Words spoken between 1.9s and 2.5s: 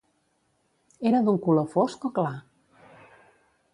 o clar?